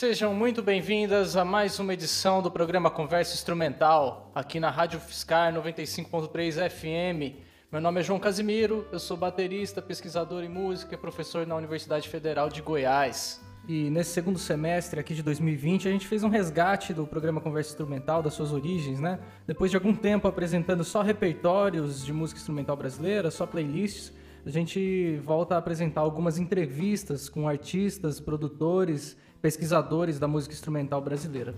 [0.00, 5.52] Sejam muito bem-vindas a mais uma edição do programa Conversa Instrumental, aqui na Rádio Fiscar
[5.52, 7.36] 95.3 FM.
[7.70, 12.08] Meu nome é João Casimiro, eu sou baterista, pesquisador em música e professor na Universidade
[12.08, 13.42] Federal de Goiás.
[13.68, 17.72] E nesse segundo semestre aqui de 2020, a gente fez um resgate do programa Conversa
[17.72, 19.18] Instrumental, das suas origens, né?
[19.46, 24.14] Depois de algum tempo apresentando só repertórios de música instrumental brasileira, só playlists,
[24.46, 31.54] a gente volta a apresentar algumas entrevistas com artistas, produtores, pesquisadores da música instrumental brasileira.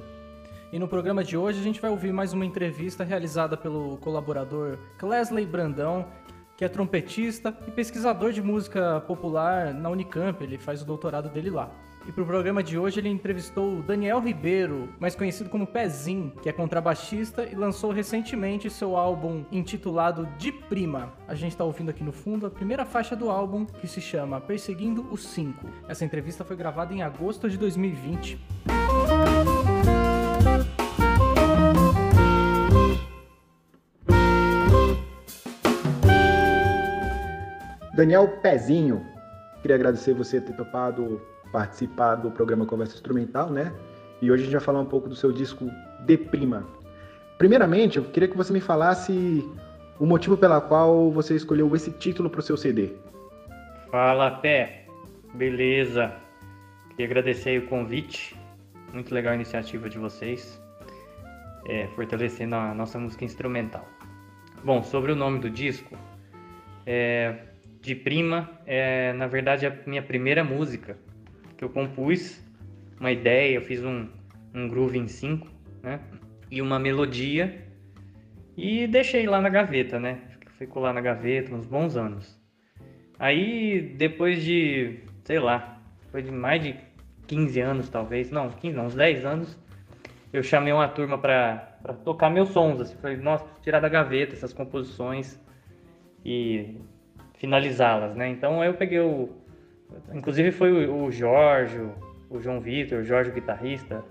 [0.72, 4.78] E no programa de hoje a gente vai ouvir mais uma entrevista realizada pelo colaborador
[4.98, 6.06] Clesley Brandão,
[6.56, 11.50] que é trompetista e pesquisador de música popular na Unicamp, ele faz o doutorado dele
[11.50, 11.70] lá.
[12.04, 16.32] E para o programa de hoje ele entrevistou o Daniel Ribeiro, mais conhecido como Pezin,
[16.42, 21.12] que é contrabaixista e lançou recentemente seu álbum intitulado De Prima.
[21.28, 24.40] A gente está ouvindo aqui no fundo a primeira faixa do álbum, que se chama
[24.40, 25.68] Perseguindo os Cinco.
[25.88, 28.38] Essa entrevista foi gravada em agosto de 2020.
[37.94, 39.06] Daniel Pezinho,
[39.60, 41.20] queria agradecer você ter topado
[41.52, 43.72] participar do programa Conversa Instrumental, né?
[44.20, 45.70] E hoje a gente vai falar um pouco do seu disco
[46.06, 46.66] De Prima.
[47.36, 49.44] Primeiramente, eu queria que você me falasse
[49.98, 52.92] o motivo pela qual você escolheu esse título para o seu CD.
[53.90, 54.86] Fala, Pé.
[55.34, 56.14] Beleza.
[56.90, 58.36] Queria agradecer o convite.
[58.92, 60.60] Muito legal a iniciativa de vocês.
[61.68, 63.86] É, fortalecendo a nossa música instrumental.
[64.64, 65.96] Bom, sobre o nome do disco,
[66.86, 67.36] é,
[67.80, 70.96] de prima é na verdade a minha primeira música
[71.62, 72.42] que eu compus
[72.98, 74.08] uma ideia, eu fiz um,
[74.52, 75.46] um groove em 5,
[75.80, 76.00] né?
[76.50, 77.64] E uma melodia
[78.56, 80.18] e deixei lá na gaveta, né?
[80.58, 82.36] Ficou lá na gaveta uns bons anos.
[83.16, 85.80] Aí, depois de, sei lá,
[86.10, 86.74] foi de mais de
[87.28, 89.58] 15 anos talvez, não, 15 não, uns 10 anos,
[90.32, 94.52] eu chamei uma turma para tocar meus sons, assim, falei, nossa, tirar da gaveta essas
[94.52, 95.40] composições
[96.24, 96.76] e
[97.34, 98.28] finalizá-las, né?
[98.28, 99.41] Então eu peguei o,
[100.12, 101.78] Inclusive foi o, Jorge,
[102.28, 104.04] o João Vitor, o Jorge o guitarrista,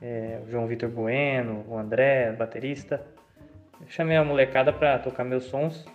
[0.00, 3.04] é, o João Vitor Bueno, o André, baterista.
[3.80, 5.86] Eu chamei a molecada para tocar meus sons.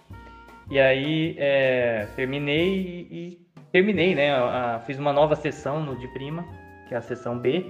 [0.69, 4.31] E aí é, terminei e, e, terminei, né?
[4.31, 6.45] A, a, fiz uma nova sessão no de prima,
[6.87, 7.65] que é a sessão B.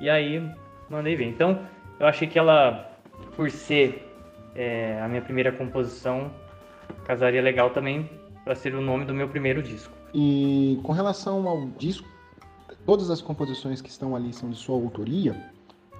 [0.00, 0.42] E aí
[0.88, 1.26] mandei ver.
[1.26, 1.66] Então
[1.98, 2.98] eu achei que ela,
[3.36, 4.06] por ser
[4.54, 6.30] é, a minha primeira composição,
[7.04, 8.08] casaria legal também
[8.44, 9.99] para ser o nome do meu primeiro disco.
[10.14, 12.08] E com relação ao disco,
[12.84, 15.36] todas as composições que estão ali são de sua autoria.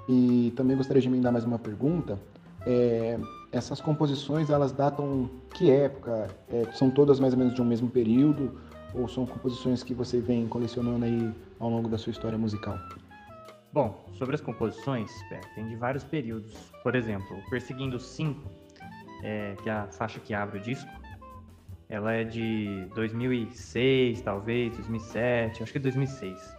[0.08, 2.18] E também gostaria de emendar mais uma pergunta.
[2.66, 3.18] É,
[3.52, 6.28] essas composições, elas datam que época?
[6.48, 8.60] É, são todas mais ou menos de um mesmo período?
[8.94, 12.76] Ou são composições que você vem colecionando aí ao longo da sua história musical?
[13.72, 15.12] Bom, sobre as composições,
[15.54, 16.52] tem de vários períodos.
[16.82, 18.50] Por exemplo, Perseguindo 5,
[19.22, 20.90] é, que é a faixa que abre o disco,
[21.90, 26.56] ela é de 2006, talvez, 2007, acho que 2006.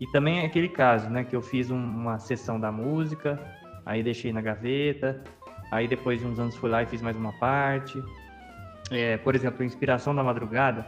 [0.00, 3.38] E também é aquele caso, né, que eu fiz um, uma sessão da música,
[3.84, 5.20] aí deixei na gaveta,
[5.72, 8.00] aí depois de uns anos fui lá e fiz mais uma parte.
[8.92, 10.86] É, por exemplo, Inspiração da Madrugada,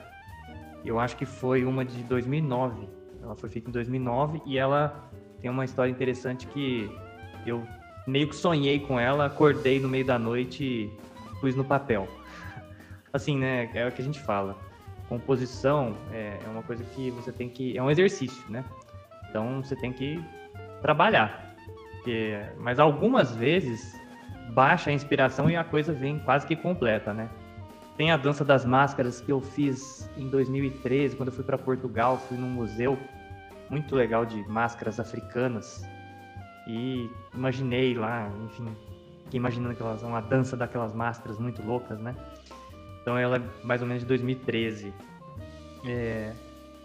[0.85, 2.89] eu acho que foi uma de 2009.
[3.21, 5.11] Ela foi feita em 2009 e ela
[5.41, 6.89] tem uma história interessante que
[7.45, 7.67] eu
[8.07, 12.09] meio que sonhei com ela, acordei no meio da noite e pus no papel
[13.17, 13.71] assim, né?
[13.75, 14.57] É o que a gente fala.
[15.09, 17.77] Composição é, é uma coisa que você tem que.
[17.77, 18.65] É um exercício, né?
[19.29, 20.23] Então você tem que
[20.81, 21.55] trabalhar.
[21.93, 23.99] Porque, mas algumas vezes
[24.53, 27.29] baixa a inspiração e a coisa vem quase que completa, né?
[27.97, 32.19] Tem a dança das máscaras que eu fiz em 2013, quando eu fui para Portugal,
[32.19, 32.99] fui num museu
[33.71, 35.83] muito legal de máscaras africanas
[36.67, 38.69] e imaginei lá, enfim,
[39.25, 42.15] fiquei imaginando aquelas, uma dança daquelas máscaras muito loucas, né?
[43.07, 44.93] Então ela é mais ou menos de 2013.
[45.87, 46.33] É,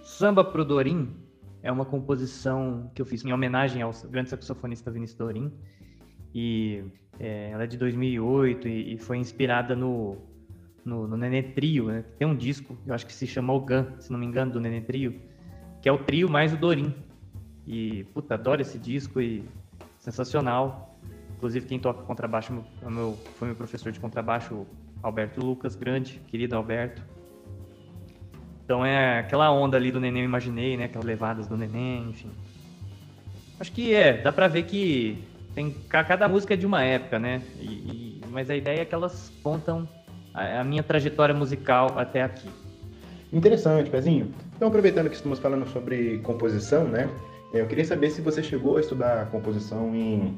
[0.04, 1.16] Samba pro Dorim
[1.64, 5.52] é uma composição que eu fiz em homenagem ao grande saxofonista Vinícius Dorim.
[6.32, 6.84] E
[7.20, 10.16] é, ela é de 2008 e, e foi inspirada no,
[10.86, 12.06] no, no Nenê Trio, né?
[12.20, 14.82] Tem um disco, eu acho que se chama Ogan, se não me engano, do Nenê
[14.82, 15.20] Trio,
[15.82, 16.94] que é o trio mais o Dorim.
[17.66, 19.44] E, puta, adoro esse disco e
[19.98, 20.96] sensacional.
[21.36, 22.54] Inclusive, quem toca contrabaixo
[22.84, 24.68] meu, foi meu professor de contrabaixo,
[25.02, 27.02] Alberto Lucas, grande, querido Alberto.
[28.64, 30.86] Então é aquela onda ali do Neném Imaginei, né?
[30.86, 32.32] Aquelas levadas do Neném, enfim.
[33.60, 37.42] Acho que é, dá pra ver que tem cada música é de uma época, né?
[37.60, 39.88] E, e, mas a ideia é que elas contam
[40.34, 42.50] a, a minha trajetória musical até aqui.
[43.34, 44.34] Interessante, Pezinho.
[44.56, 47.10] Então, aproveitando que estamos falando sobre composição, né?
[47.54, 50.38] Eu queria saber se você chegou a estudar composição em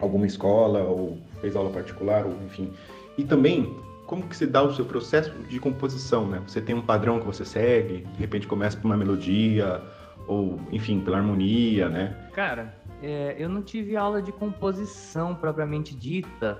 [0.00, 2.72] alguma escola ou fez aula particular, ou enfim.
[3.16, 3.76] E também,
[4.08, 6.42] como que se dá o seu processo de composição, né?
[6.46, 9.82] Você tem um padrão que você segue, de repente começa por uma melodia,
[10.26, 12.16] ou, enfim, pela harmonia, né?
[12.32, 16.58] Cara, é, eu não tive aula de composição propriamente dita,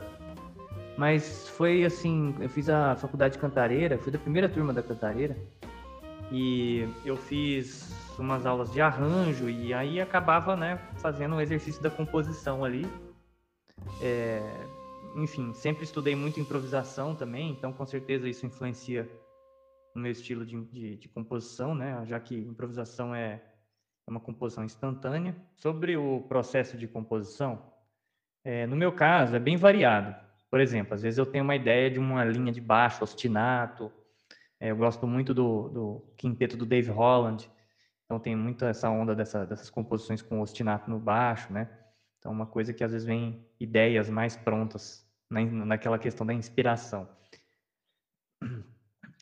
[0.99, 5.35] mas foi assim, eu fiz a faculdade de cantareira, fui da primeira turma da cantareira,
[6.31, 11.83] e eu fiz umas aulas de arranjo, e aí acabava, né, fazendo o um exercício
[11.83, 12.87] da composição ali.
[14.03, 14.43] É,
[15.17, 19.09] enfim, sempre estudei muito improvisação também, então com certeza isso influencia
[19.95, 22.05] no meu estilo de, de, de composição, né?
[22.07, 23.43] Já que improvisação é,
[24.07, 25.37] é uma composição instantânea.
[25.57, 27.63] Sobre o processo de composição,
[28.45, 30.15] é, no meu caso é bem variado.
[30.51, 33.93] Por exemplo, às vezes eu tenho uma ideia de uma linha de baixo, ostinato.
[34.61, 37.51] É, eu gosto muito do, do quinteto do Dave Holland,
[38.05, 41.69] então tem muito essa onda dessa, dessas composições com ostinato no baixo, né?
[42.19, 47.09] Então, uma coisa que às vezes vem ideias mais prontas na, naquela questão da inspiração.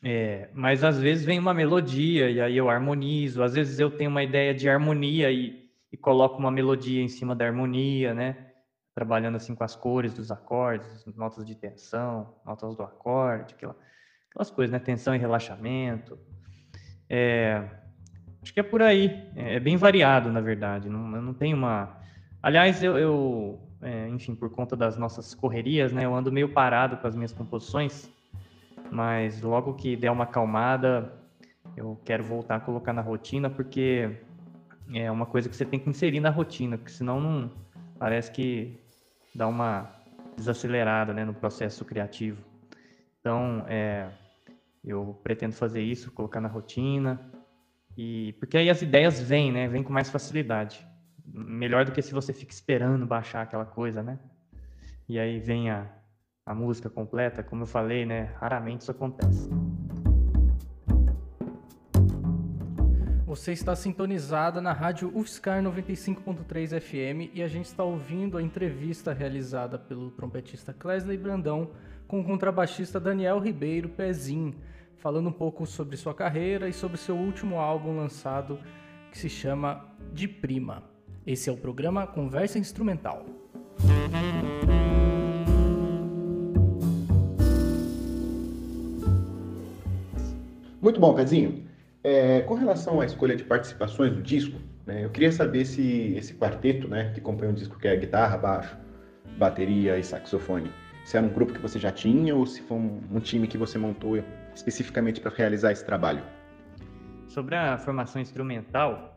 [0.03, 3.43] É, mas às vezes vem uma melodia e aí eu harmonizo.
[3.43, 7.35] Às vezes eu tenho uma ideia de harmonia e, e coloco uma melodia em cima
[7.35, 8.51] da harmonia, né?
[8.93, 13.75] Trabalhando assim com as cores dos acordes, notas de tensão, notas do acorde, aquela,
[14.29, 14.79] aquelas coisas, né?
[14.79, 16.17] Tensão e relaxamento.
[17.09, 17.63] É,
[18.41, 19.27] acho que é por aí.
[19.35, 20.89] É, é bem variado, na verdade.
[20.89, 21.96] Não, eu não tenho uma
[22.47, 26.95] Aliás, eu, eu é, enfim, por conta das nossas correrias, né, eu ando meio parado
[26.95, 28.09] com as minhas composições,
[28.89, 31.11] mas logo que der uma acalmada,
[31.75, 34.17] eu quero voltar a colocar na rotina, porque
[34.93, 37.51] é uma coisa que você tem que inserir na rotina, porque senão não
[37.99, 38.79] parece que
[39.35, 39.91] dá uma
[40.37, 42.41] desacelerada né, no processo criativo.
[43.19, 44.07] Então, é,
[44.85, 47.19] eu pretendo fazer isso, colocar na rotina,
[47.97, 50.87] e porque aí as ideias vêm, né, vêm com mais facilidade
[51.27, 54.17] melhor do que se você fica esperando baixar aquela coisa, né?
[55.07, 55.87] E aí vem a,
[56.45, 58.33] a música completa, como eu falei, né?
[58.39, 59.49] Raramente isso acontece.
[63.25, 69.13] Você está sintonizada na rádio UFSCar 95.3 FM e a gente está ouvindo a entrevista
[69.13, 71.71] realizada pelo trompetista Clesley Brandão
[72.07, 74.55] com o contrabaixista Daniel Ribeiro Pezin,
[74.95, 78.59] falando um pouco sobre sua carreira e sobre seu último álbum lançado
[79.11, 80.96] que se chama De Prima.
[81.27, 83.25] Esse é o programa Conversa Instrumental.
[90.81, 91.67] Muito bom, Pezinho.
[92.01, 96.33] É, com relação à escolha de participações do disco, né, eu queria saber se esse
[96.33, 98.77] quarteto, né, que acompanha o disco, que é guitarra, baixo,
[99.37, 100.71] bateria e saxofone,
[101.03, 103.57] se era um grupo que você já tinha ou se foi um, um time que
[103.57, 104.23] você montou
[104.55, 106.23] especificamente para realizar esse trabalho?
[107.27, 109.16] Sobre a formação instrumental,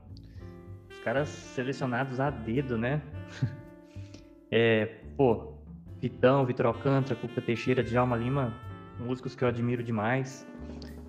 [1.00, 3.02] caras selecionados a dedo, né?
[4.50, 4.87] é,
[5.17, 5.55] pô,
[5.99, 8.55] Vitão, Vitor Alcântara, Cuca Teixeira, Djalma Lima,
[8.99, 10.47] músicos que eu admiro demais.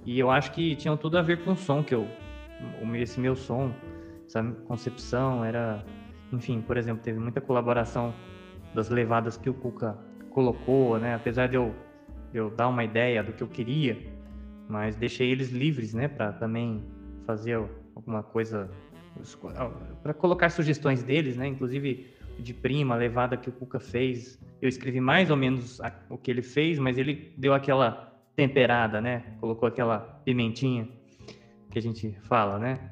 [0.05, 2.07] E eu acho que tinham tudo a ver com o som que eu,
[2.95, 3.71] esse meu som,
[4.25, 5.83] essa concepção era,
[6.31, 8.13] enfim, por exemplo, teve muita colaboração
[8.73, 9.97] das levadas que o Cuca
[10.31, 11.13] colocou, né?
[11.13, 11.73] Apesar de eu,
[12.31, 13.97] de eu dar uma ideia do que eu queria,
[14.67, 16.83] mas deixei eles livres, né, para também
[17.25, 17.61] fazer
[17.93, 18.69] alguma coisa
[20.01, 21.47] para colocar sugestões deles, né?
[21.47, 24.39] Inclusive de prima, levada que o Cuca fez.
[24.61, 29.23] Eu escrevi mais ou menos o que ele fez, mas ele deu aquela temperada, né?
[29.39, 30.87] Colocou aquela pimentinha
[31.69, 32.91] que a gente fala, né?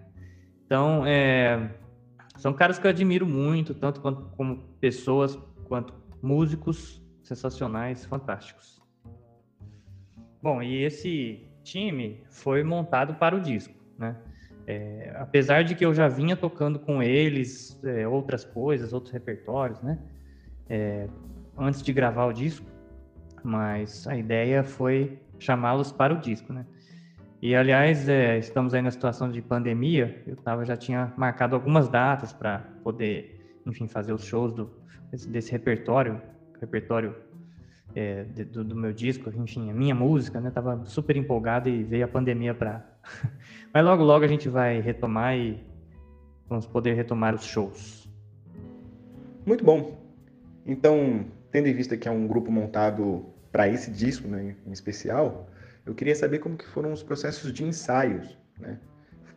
[0.65, 1.71] Então, é,
[2.37, 8.81] são caras que eu admiro muito, tanto quanto, como pessoas, quanto músicos sensacionais, fantásticos.
[10.41, 14.15] Bom, e esse time foi montado para o disco, né?
[14.71, 19.81] É, apesar de que eu já vinha tocando com eles é, outras coisas, outros repertórios,
[19.81, 19.97] né?
[20.69, 21.07] É,
[21.57, 22.67] antes de gravar o disco,
[23.43, 26.67] mas a ideia foi chamá-los para o disco, né?
[27.41, 30.21] E aliás, é, estamos aí na situação de pandemia.
[30.27, 34.69] Eu tava, já tinha marcado algumas datas para poder, enfim, fazer os shows do,
[35.09, 36.21] desse, desse repertório,
[36.61, 37.15] repertório
[37.95, 40.51] é, de, do, do, meu disco, enfim, a minha música, né?
[40.51, 42.87] Tava super empolgado e veio a pandemia para
[43.73, 45.63] Mas logo, logo a gente vai retomar e
[46.47, 48.09] vamos poder retomar os shows.
[49.45, 49.99] Muito bom.
[50.65, 55.49] Então, tendo em vista que é um grupo montado para esse disco, né, em especial,
[55.85, 58.77] eu queria saber como que foram os processos de ensaios, né?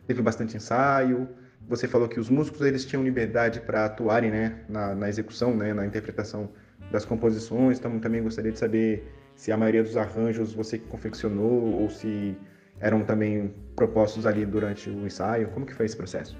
[0.05, 1.29] Teve bastante ensaio.
[1.67, 5.73] Você falou que os músicos eles tinham liberdade para atuarem, né, na, na, execução, né,
[5.73, 6.49] na interpretação
[6.91, 7.79] das composições.
[7.79, 12.37] Então, também gostaria de saber se a maioria dos arranjos você confeccionou ou se
[12.83, 15.47] eram também propostos ali durante o ensaio?
[15.51, 16.37] Como que foi esse processo?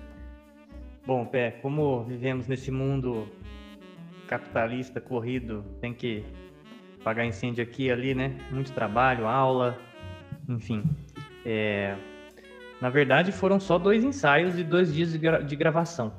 [1.06, 3.28] Bom, Pé, como vivemos nesse mundo
[4.28, 6.24] capitalista corrido, tem que
[7.02, 8.38] pagar incêndio aqui e ali, né?
[8.52, 9.80] Muito trabalho, aula,
[10.48, 10.84] enfim.
[11.46, 11.96] É...
[12.82, 16.14] Na verdade, foram só dois ensaios e dois dias de, gra de gravação.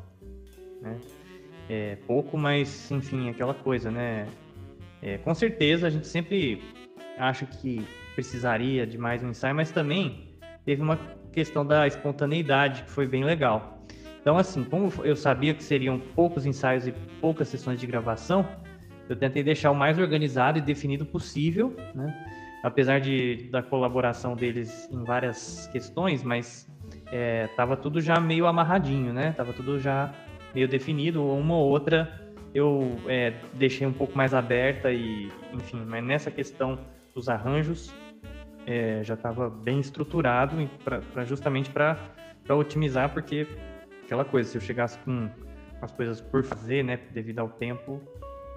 [0.80, 0.96] Né?
[1.68, 4.26] É pouco, mas, enfim, aquela coisa, né?
[5.02, 6.62] É, com certeza, a gente sempre
[7.18, 10.28] acha que precisaria de mais um ensaio, mas também
[10.64, 10.98] teve uma
[11.32, 13.84] questão da espontaneidade, que foi bem legal.
[14.20, 18.46] Então, assim, como eu sabia que seriam poucos ensaios e poucas sessões de gravação,
[19.08, 22.14] eu tentei deixar o mais organizado e definido possível, né?
[22.62, 26.66] Apesar de, da colaboração deles em várias questões, mas
[27.12, 27.46] é,
[27.82, 29.32] tudo já meio amarradinho, né?
[29.32, 30.14] Tava tudo já
[30.54, 36.04] meio definido, uma ou outra eu é, deixei um pouco mais aberta e, enfim, mas
[36.04, 36.78] nessa questão
[37.12, 37.92] dos arranjos
[38.66, 41.98] é, já estava bem estruturado pra justamente para
[42.50, 43.46] otimizar, porque
[44.04, 45.28] aquela coisa, se eu chegasse com
[45.80, 48.00] as coisas por fazer, né, devido ao tempo,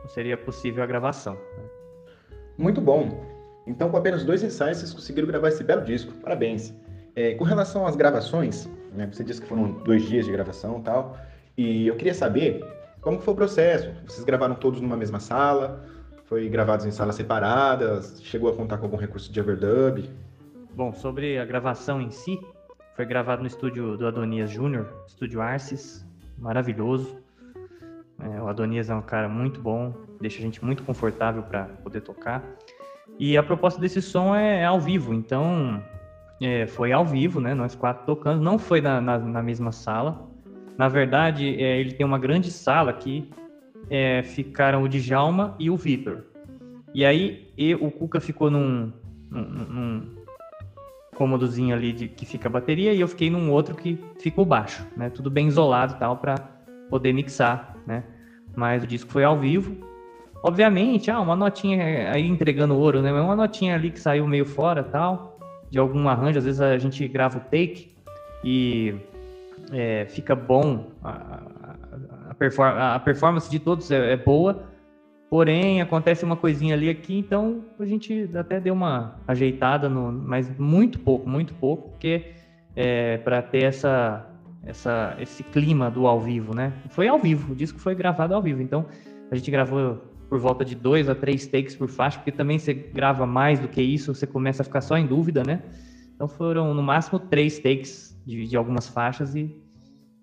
[0.01, 1.33] não seria possível a gravação.
[1.33, 1.63] Né?
[2.57, 3.25] Muito bom.
[3.65, 6.13] Então, com apenas dois ensaios, vocês conseguiram gravar esse belo disco.
[6.21, 6.73] Parabéns.
[7.15, 10.83] É, com relação às gravações, né, você disse que foram dois dias de gravação e
[10.83, 11.17] tal,
[11.57, 12.63] e eu queria saber
[13.01, 13.91] como foi o processo.
[14.05, 15.85] Vocês gravaram todos numa mesma sala?
[16.27, 18.22] Foi gravados em salas separadas?
[18.22, 20.10] Chegou a contar com algum recurso de overdub?
[20.75, 22.38] Bom, sobre a gravação em si,
[22.96, 26.05] foi gravado no estúdio do Adonias Júnior, estúdio Arces,
[26.38, 27.17] maravilhoso.
[28.19, 32.01] É, o Adonias é um cara muito bom, deixa a gente muito confortável para poder
[32.01, 32.43] tocar.
[33.17, 35.81] E a proposta desse som é, é ao vivo, então
[36.41, 37.53] é, foi ao vivo, né?
[37.53, 40.27] Nós quatro tocando, não foi na, na, na mesma sala.
[40.77, 43.31] Na verdade, é, ele tem uma grande sala aqui
[43.89, 46.24] é, ficaram o Djalma e o Vitor.
[46.94, 48.91] E aí e, o Cuca ficou num,
[49.29, 50.17] num, num
[51.15, 54.46] cômodozinho ali de, que fica a bateria e eu fiquei num outro que fica o
[54.46, 55.10] baixo, né?
[55.10, 56.36] Tudo bem isolado tal para
[56.89, 58.03] poder mixar, né?
[58.56, 59.75] Mas o disco foi ao vivo.
[60.44, 63.12] Obviamente, ah, uma notinha aí entregando ouro, né?
[63.12, 65.38] Uma notinha ali que saiu meio fora, tal,
[65.70, 66.38] de algum arranjo.
[66.38, 67.91] Às vezes a gente grava o take
[68.44, 68.96] e
[69.72, 70.91] é, fica bom
[72.37, 74.63] perform a performance de todos é, é, boa,
[75.29, 80.49] porém acontece uma coisinha ali aqui, então a gente até deu uma ajeitada, no, mas
[80.57, 82.33] muito pouco, muito pouco, porque
[82.75, 84.25] é, para ter essa,
[84.63, 86.73] essa, esse clima do ao vivo, né?
[86.89, 88.85] Foi ao vivo, o disco foi gravado ao vivo, então
[89.31, 92.73] a gente gravou por volta de dois a três takes por faixa, porque também você
[92.73, 95.61] grava mais do que isso, você começa a ficar só em dúvida, né?
[96.15, 99.55] Então foram no máximo três takes de, de algumas faixas e,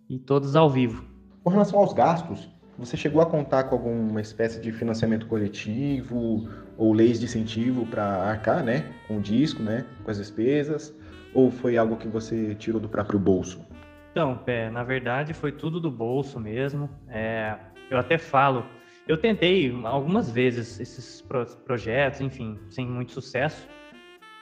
[0.09, 1.14] e todos ao vivo.
[1.45, 2.49] Com relação aos gastos,
[2.79, 6.49] você chegou a contar com alguma espécie de financiamento coletivo
[6.79, 10.97] ou leis de incentivo para arcar, né, com o disco, né, com as despesas?
[11.35, 13.63] Ou foi algo que você tirou do próprio bolso?
[14.11, 16.89] Então, é, na verdade, foi tudo do bolso mesmo.
[17.09, 17.55] É,
[17.91, 18.65] eu até falo,
[19.07, 23.69] eu tentei algumas vezes esses pro projetos, enfim, sem muito sucesso.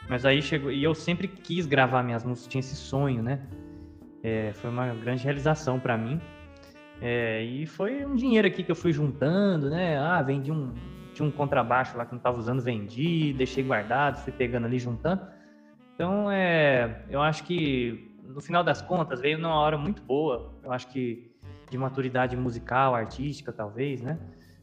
[0.09, 3.41] Mas aí chegou e eu sempre quis gravar minhas músicas, tinha esse sonho, né?
[4.23, 6.21] É, foi uma grande realização para mim.
[7.05, 9.99] É, e foi um dinheiro aqui que eu fui juntando, né?
[9.99, 10.73] Ah, vendi um.
[11.13, 15.27] Tinha um contrabaixo lá que não estava usando, vendi, deixei guardado, fui pegando ali, juntando.
[15.95, 20.55] Então, é, eu acho que no final das contas veio numa hora muito boa.
[20.63, 21.35] Eu acho que
[21.69, 24.17] de maturidade musical, artística, talvez, né?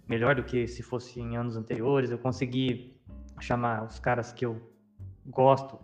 [0.07, 2.09] Melhor do que se fosse em anos anteriores.
[2.09, 2.95] Eu consegui
[3.41, 4.61] chamar os caras que eu
[5.25, 5.77] gosto,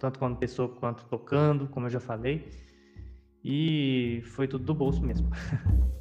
[0.00, 2.50] tanto quanto pessoa quanto tocando, como eu já falei.
[3.44, 5.28] E foi tudo do bolso mesmo.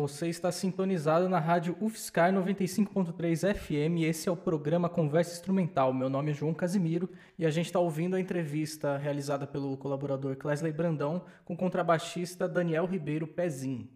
[0.00, 5.92] Você está sintonizado na rádio UFSCar 95.3 FM esse é o programa Conversa Instrumental.
[5.92, 10.36] Meu nome é João Casimiro e a gente está ouvindo a entrevista realizada pelo colaborador
[10.36, 13.90] Clesley Brandão com o contrabaixista Daniel Ribeiro Pezin.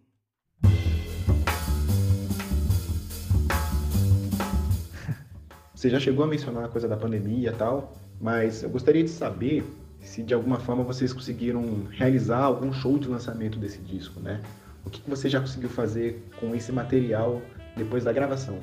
[5.85, 9.09] Você já chegou a mencionar a coisa da pandemia e tal, mas eu gostaria de
[9.11, 9.63] saber
[9.99, 14.41] se de alguma forma vocês conseguiram realizar algum show de lançamento desse disco, né?
[14.83, 17.39] O que você já conseguiu fazer com esse material
[17.77, 18.57] depois da gravação?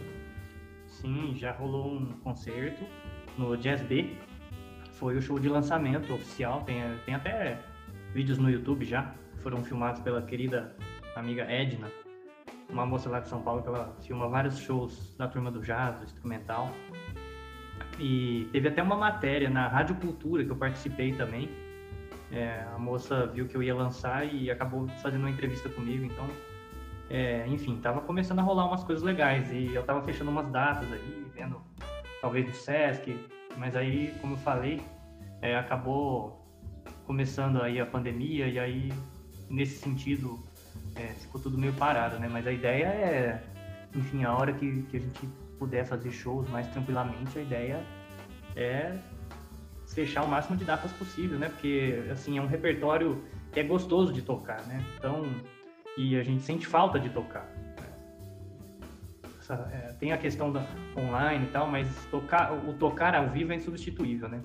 [0.89, 2.85] Sim, já rolou um concerto
[3.39, 4.17] no Jazz B.
[4.91, 6.65] Foi o show de lançamento oficial.
[6.65, 7.61] Tem, tem até
[8.13, 9.15] vídeos no YouTube já.
[9.45, 10.75] Foram filmados pela querida
[11.15, 11.87] amiga Edna,
[12.69, 15.99] uma moça lá de São Paulo que ela filma vários shows da turma do jazz,
[15.99, 16.69] do instrumental.
[17.99, 21.49] E teve até uma matéria na Rádio Cultura que eu participei também.
[22.31, 26.27] É, a moça viu que eu ia lançar e acabou fazendo uma entrevista comigo, então,
[27.11, 30.91] é, enfim, tava começando a rolar umas coisas legais e eu tava fechando umas datas
[30.91, 31.61] aí, vendo
[32.23, 33.19] talvez no Sesc,
[33.59, 34.81] mas aí, como eu falei,
[35.43, 36.43] é, acabou
[37.05, 38.93] começando aí a pandemia e aí
[39.51, 40.43] nesse sentido
[40.97, 42.29] é, ficou tudo meio parado, né?
[42.33, 43.43] Mas a ideia é,
[43.95, 45.29] enfim, a hora que, que a gente
[45.63, 47.81] puder fazer shows mais tranquilamente, a ideia
[48.57, 48.99] é
[49.87, 51.49] fechar o máximo de datas possível, né?
[51.51, 54.85] Porque assim é um repertório que é gostoso de tocar, né?
[54.97, 55.25] Então
[55.97, 57.45] e a gente sente falta de tocar.
[57.45, 57.87] Né?
[59.39, 60.67] Essa, é, tem a questão da
[60.97, 64.41] online e tal, mas tocar, o tocar ao vivo é insubstituível, né?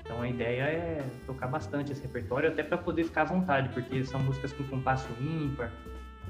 [0.00, 4.04] Então a ideia é tocar bastante esse repertório até para poder ficar à vontade, porque
[4.04, 5.70] são músicas com compasso ímpar.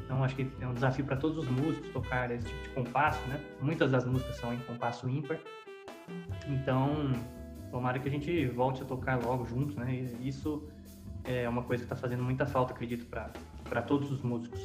[0.04, 3.20] Então acho que é um desafio para todos os músicos tocar esse tipo de compasso,
[3.28, 3.40] né?
[3.60, 5.38] Muitas das músicas são em compasso ímpar.
[6.48, 7.12] Então,
[7.70, 10.06] tomara que a gente volte a tocar logo juntos, né?
[10.20, 10.68] Isso
[11.24, 14.60] é uma coisa que está fazendo muita falta, acredito, para todos os músicos.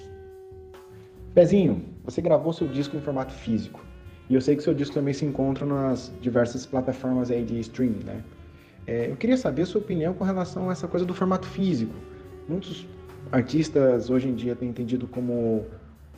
[1.33, 3.83] Pezinho, você gravou seu disco em formato físico.
[4.29, 8.03] E eu sei que seu disco também se encontra nas diversas plataformas aí de streaming,
[8.05, 8.23] né?
[8.85, 11.93] É, eu queria saber a sua opinião com relação a essa coisa do formato físico.
[12.47, 12.87] Muitos
[13.31, 15.65] artistas hoje em dia têm entendido como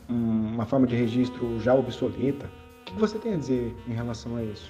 [0.07, 2.50] uma forma de registro já obsoleta.
[2.81, 4.69] O que você tem a dizer em relação a isso?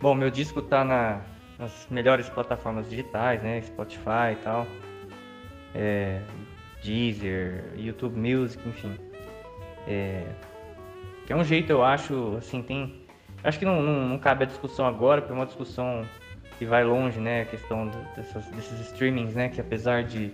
[0.00, 1.20] Bom, meu disco está na,
[1.58, 3.60] nas melhores plataformas digitais, né?
[3.62, 4.66] Spotify e tal.
[5.74, 6.20] É,
[6.82, 8.98] Deezer, YouTube Music, enfim.
[9.86, 10.24] É,
[11.26, 13.00] que é um jeito, eu acho, assim, tem...
[13.44, 16.04] Acho que não, não, não cabe a discussão agora, porque é uma discussão
[16.58, 17.42] que vai longe, né?
[17.42, 19.48] A questão dessas, desses streamings, né?
[19.48, 20.32] Que apesar de,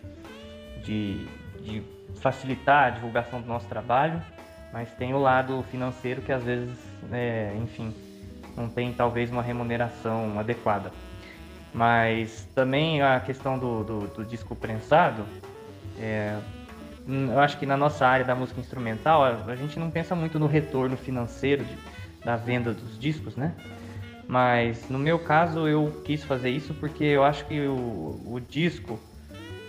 [0.82, 1.26] de,
[1.68, 1.82] de
[2.20, 4.20] facilitar a divulgação do nosso trabalho,
[4.72, 6.76] mas tem o lado financeiro que às vezes,
[7.12, 7.94] é, enfim,
[8.56, 10.90] não tem talvez uma remuneração adequada.
[11.72, 15.24] Mas também a questão do, do, do disco prensado,
[15.98, 16.36] é,
[17.06, 20.46] eu acho que na nossa área da música instrumental, a, gente não pensa muito no
[20.46, 21.76] retorno financeiro de,
[22.24, 23.54] da venda dos discos, né?
[24.26, 28.98] Mas no meu caso eu quis fazer isso porque eu acho que o, o disco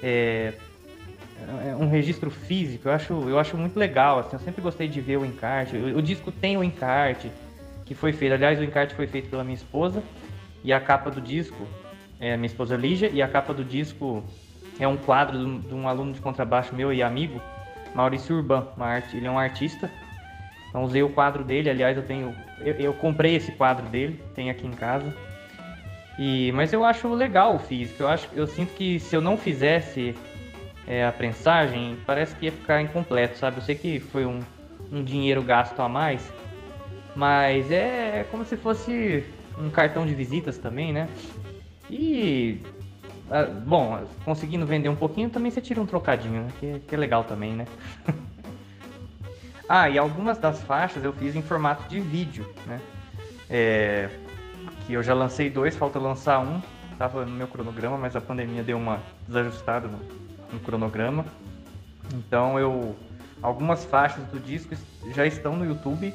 [0.03, 0.53] é,
[1.79, 4.19] um registro físico, eu acho, eu acho muito legal.
[4.19, 5.75] Assim, eu sempre gostei de ver o encarte.
[5.75, 7.31] O, o, disco tem o encarte
[7.85, 8.33] que foi feito.
[8.33, 10.03] Aliás, o encarte foi feito pela minha esposa
[10.63, 11.67] e a capa do disco
[12.19, 14.23] é minha esposa Lígia e a capa do disco
[14.79, 17.41] é um quadro de um aluno de contrabaixo meu e amigo,
[17.95, 18.67] Maurício Urban.
[18.77, 19.89] Arte, ele é um artista
[20.69, 22.35] então usei o quadro dele, aliás, eu tenho.
[22.59, 25.13] Eu, eu, comprei esse quadro dele, tem aqui em casa.
[26.17, 28.03] E, mas eu acho legal o físico.
[28.03, 30.15] Eu acho, eu sinto que se eu não fizesse
[30.89, 33.57] é, a prensagem, parece que ia ficar incompleto, sabe?
[33.57, 34.39] Eu sei que foi um,
[34.91, 36.33] um dinheiro gasto a mais,
[37.15, 39.23] mas é como se fosse
[39.59, 41.07] um cartão de visitas também, né?
[41.91, 42.59] E
[43.65, 46.49] bom, conseguindo vender um pouquinho, também você tira um trocadinho, né?
[46.59, 47.65] Que, que é legal também, né?
[49.71, 52.81] Ah, e algumas das faixas eu fiz em formato de vídeo, né?
[53.47, 54.09] É,
[54.87, 56.59] que eu já lancei dois, falta lançar um.
[56.97, 59.99] Tava no meu cronograma, mas a pandemia deu uma desajustada no,
[60.51, 61.25] no cronograma.
[62.13, 62.95] Então eu.
[63.41, 64.75] Algumas faixas do disco
[65.15, 66.13] já estão no YouTube,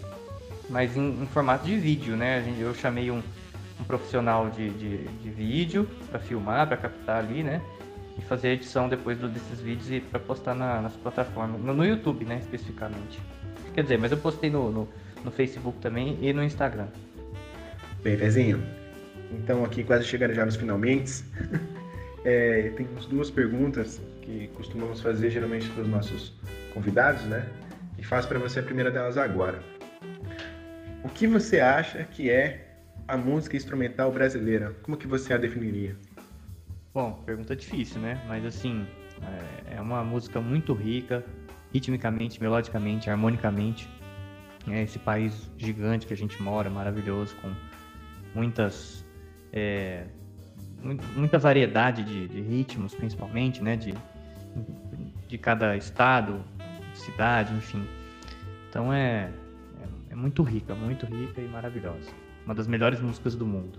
[0.68, 2.44] mas em, em formato de vídeo, né?
[2.58, 3.22] Eu chamei um,
[3.80, 7.62] um profissional de, de, de vídeo para filmar, para captar ali, né?
[8.18, 11.72] E fazer a edição depois do, desses vídeos e para postar na, nas plataformas, no,
[11.72, 12.38] no YouTube, né?
[12.40, 13.18] Especificamente.
[13.74, 14.88] Quer dizer, mas eu postei no, no,
[15.24, 16.88] no Facebook também e no Instagram.
[18.02, 18.62] Bem, Pezinho,
[19.32, 21.24] então aqui quase chegando já nos finalmente.
[22.24, 26.32] é, temos duas perguntas que costumamos fazer geralmente para os nossos
[26.72, 27.46] convidados, né?
[27.98, 29.62] E faço para você a primeira delas agora.
[31.02, 34.74] O que você acha que é a música instrumental brasileira?
[34.82, 35.94] Como que você a definiria?
[36.92, 38.20] Bom, pergunta difícil, né?
[38.26, 38.86] Mas assim,
[39.68, 41.24] é, é uma música muito rica,
[41.72, 43.88] ritmicamente, melodicamente, harmonicamente.
[44.66, 47.52] É esse país gigante que a gente mora, maravilhoso, com
[48.34, 49.04] muitas
[49.52, 50.06] é,
[51.14, 53.94] muita variedade de, de, ritmos, principalmente, né, de,
[55.28, 56.44] de cada estado,
[56.94, 57.86] cidade, enfim.
[58.68, 59.30] Então é,
[59.80, 62.10] é, é muito rica, muito rica e maravilhosa.
[62.44, 63.78] Uma das melhores músicas do mundo.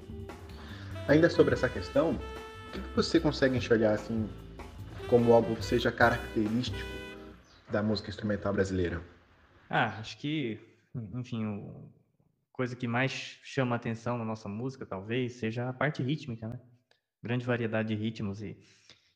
[1.08, 4.28] Ainda sobre essa questão, o que você consegue enxergar assim
[5.08, 6.90] como algo que seja característico
[7.70, 9.02] da música instrumental brasileira?
[9.70, 10.60] Ah, acho que,
[11.14, 11.90] enfim, o
[12.56, 16.58] coisa que mais chama atenção na nossa música, talvez, seja a parte rítmica, né?
[17.22, 18.58] Grande variedade de ritmos e,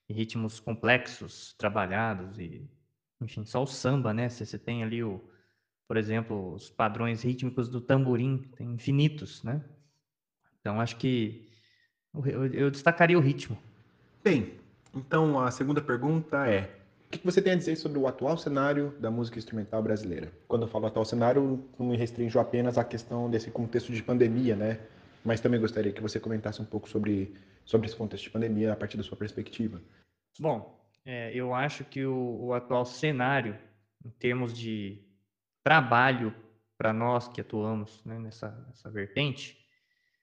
[0.10, 2.68] e ritmos complexos, trabalhados e,
[3.22, 4.28] enfim, só o samba, né?
[4.28, 5.22] Você, tem ali o,
[5.88, 9.64] por exemplo, os padrões rítmicos do tamborim, tem infinitos, né?
[10.60, 11.48] Então acho que
[12.14, 13.58] eu, eu destacaria o ritmo.
[14.24, 14.56] Bem,
[14.94, 16.76] então a segunda pergunta é:
[17.08, 20.34] o que você tem a dizer sobre o atual cenário da música instrumental brasileira?
[20.48, 24.56] Quando eu falo atual cenário, não me restringo apenas à questão desse contexto de pandemia,
[24.56, 24.80] né?
[25.24, 28.76] Mas também gostaria que você comentasse um pouco sobre, sobre esse contexto de pandemia a
[28.76, 29.82] partir da sua perspectiva.
[30.40, 33.58] Bom, é, eu acho que o, o atual cenário,
[34.06, 35.04] em termos de
[35.64, 36.34] trabalho
[36.78, 39.58] para nós que atuamos né, nessa, nessa vertente,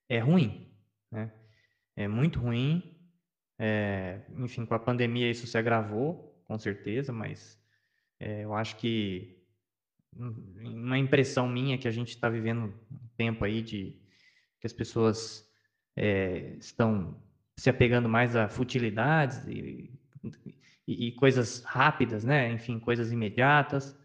[0.09, 0.73] é ruim.
[1.11, 1.31] Né?
[1.95, 2.95] É muito ruim.
[3.59, 7.59] É, enfim, com a pandemia isso se agravou, com certeza, mas
[8.21, 9.37] é, eu acho que
[10.19, 13.99] uma impressão minha que a gente está vivendo um tempo aí de
[14.66, 15.48] as pessoas
[15.96, 17.16] é, estão
[17.57, 19.90] se apegando mais a futilidades e,
[20.87, 22.52] e, e, coisas rápidas, né?
[22.52, 23.98] Enfim, coisas imediatas.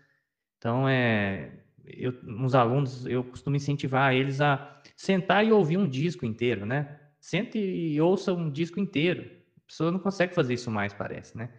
[0.57, 1.51] Então, é,
[1.85, 6.99] eu, uns alunos, eu costumo incentivar eles a sentar e ouvir um disco inteiro, né?
[7.19, 9.29] Sente e ouça um disco inteiro.
[9.57, 11.51] A pessoa não consegue fazer isso mais, parece, né?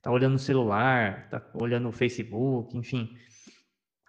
[0.00, 3.16] Tá olhando no celular, tá olhando no Facebook, enfim.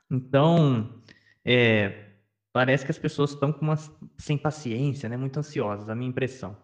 [0.10, 1.02] Então,
[1.44, 2.11] é,
[2.54, 3.76] parece que as pessoas estão uma,
[4.18, 5.18] sem paciência, né?
[5.18, 6.58] Muito ansiosas, a minha impressão.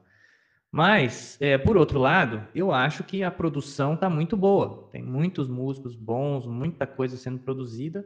[0.71, 4.89] Mas, é, por outro lado, eu acho que a produção está muito boa.
[4.91, 8.05] Tem muitos músicos bons, muita coisa sendo produzida.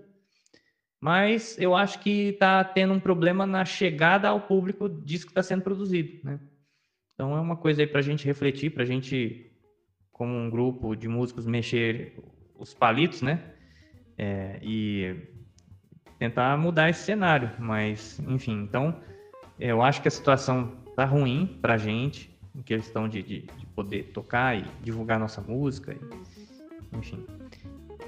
[1.00, 5.42] Mas eu acho que está tendo um problema na chegada ao público disso que está
[5.42, 6.24] sendo produzido.
[6.24, 6.40] Né?
[7.16, 9.52] Então é uma coisa aí para a gente refletir, para a gente,
[10.12, 12.14] como um grupo de músicos, mexer
[12.56, 13.56] os palitos, né?
[14.16, 15.31] É, e
[16.22, 17.50] tentar mudar esse cenário.
[17.58, 18.96] Mas, enfim, então
[19.60, 23.66] eu acho que a situação tá ruim para a gente, em questão de, de, de,
[23.76, 27.26] poder tocar e divulgar nossa música, e, enfim.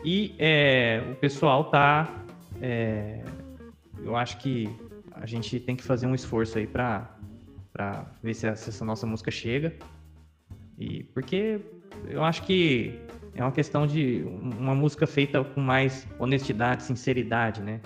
[0.06, 2.08] E é, o pessoal tá
[2.62, 3.24] é,
[4.04, 4.70] eu acho que
[5.14, 7.10] a gente tem que fazer um esforço aí para
[7.72, 9.74] para ver se essa nossa música chega.
[10.78, 11.60] E porque
[12.08, 13.00] eu acho que
[13.34, 17.82] é uma questão de uma música feita com mais honestidade, sinceridade, né?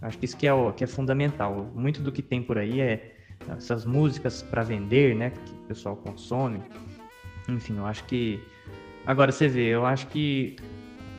[0.00, 1.70] Acho que isso que é, o, que é fundamental.
[1.74, 3.14] Muito do que tem por aí é
[3.56, 5.30] essas músicas para vender, né?
[5.30, 6.62] Que o pessoal consome.
[7.48, 8.40] Enfim, eu acho que.
[9.06, 10.56] Agora você vê, eu acho que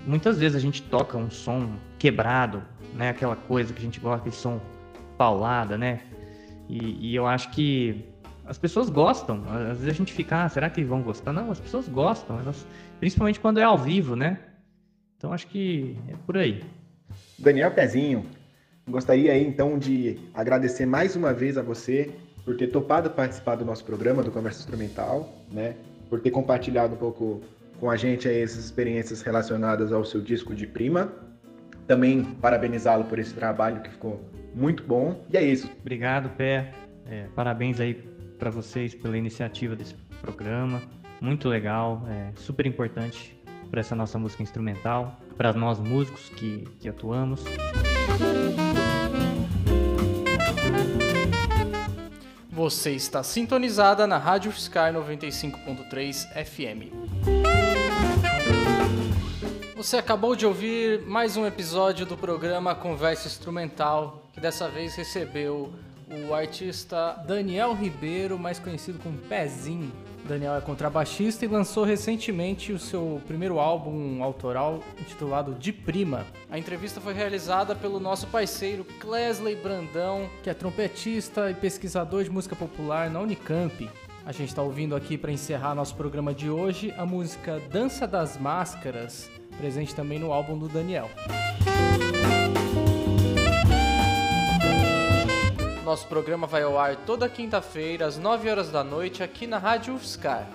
[0.06, 2.64] muitas vezes a gente toca um som quebrado,
[2.94, 3.10] né?
[3.10, 4.62] Aquela coisa que a gente gosta, aquele som
[5.18, 6.02] paulada, né?
[6.70, 8.06] E, e, eu acho que
[8.46, 9.44] as pessoas gostam.
[9.50, 11.34] Às vezes a gente fica, ah, será que vão gostar?
[11.34, 12.66] Não, as pessoas gostam, elas,
[13.00, 14.40] principalmente quando é ao vivo, né?
[15.18, 16.64] Então acho que é por aí.
[17.38, 18.26] Daniel Pezinho,
[18.90, 22.12] gostaria aí então de agradecer mais uma vez a você
[22.44, 25.76] por ter topado participar do nosso programa do Conversa Instrumental, né?
[26.10, 27.42] Por ter compartilhado um pouco
[27.80, 31.12] com a gente aí essas experiências relacionadas ao seu disco de prima
[31.90, 34.24] também parabenizá-lo por esse trabalho que ficou
[34.54, 35.26] muito bom.
[35.34, 35.68] E é isso.
[35.82, 36.72] Obrigado, Pé.
[37.08, 37.96] É, parabéns aí
[38.38, 40.84] para vocês pela iniciativa desse programa.
[41.20, 43.36] Muito legal, é super importante
[43.72, 47.44] para essa nossa música instrumental, para nós músicos que, que atuamos.
[52.70, 56.94] Você está sintonizada na Rádio Fiscar 95.3 FM.
[59.76, 65.74] Você acabou de ouvir mais um episódio do programa Conversa Instrumental, que dessa vez recebeu
[66.30, 69.92] o artista Daniel Ribeiro, mais conhecido como Pezinho.
[70.30, 76.24] Daniel é contrabaixista e lançou recentemente o seu primeiro álbum autoral intitulado De Prima.
[76.52, 82.30] A entrevista foi realizada pelo nosso parceiro Clesley Brandão, que é trompetista e pesquisador de
[82.30, 83.90] música popular na Unicamp.
[84.24, 88.38] A gente está ouvindo aqui para encerrar nosso programa de hoje a música Dança das
[88.38, 91.10] Máscaras, presente também no álbum do Daniel.
[95.90, 99.96] Nosso programa vai ao ar toda quinta-feira, às 9 horas da noite, aqui na Rádio
[99.96, 100.48] UFSCar.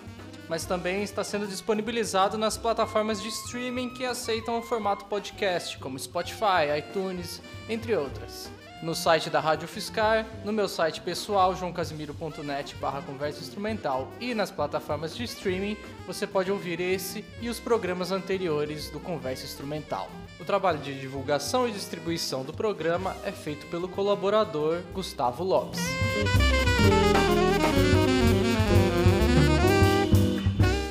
[0.48, 5.98] Mas também está sendo disponibilizado nas plataformas de streaming que aceitam o formato podcast, como
[5.98, 8.48] Spotify, iTunes, entre outras
[8.84, 14.50] no site da Rádio Fiscar, no meu site pessoal, joãocasimiro.net barra conversa instrumental e nas
[14.50, 15.74] plataformas de streaming,
[16.06, 20.10] você pode ouvir esse e os programas anteriores do Conversa Instrumental.
[20.40, 25.80] O trabalho de divulgação e distribuição do programa é feito pelo colaborador Gustavo Lopes.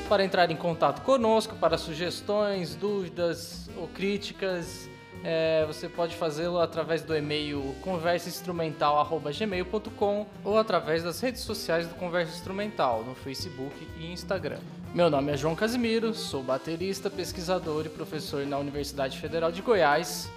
[0.07, 4.87] Para entrar em contato conosco para sugestões, dúvidas ou críticas,
[5.23, 12.33] é, você pode fazê-lo através do e-mail conversainstrumental.gmail.com ou através das redes sociais do Conversa
[12.33, 14.59] Instrumental, no Facebook e Instagram.
[14.93, 20.29] Meu nome é João Casimiro, sou baterista, pesquisador e professor na Universidade Federal de Goiás.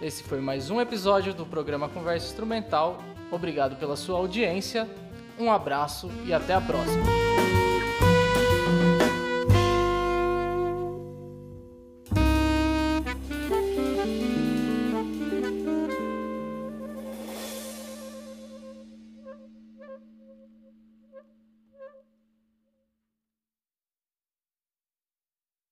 [0.00, 2.98] Esse foi mais um episódio do programa Conversa Instrumental.
[3.30, 4.88] Obrigado pela sua audiência,
[5.38, 7.29] um abraço e até a próxima.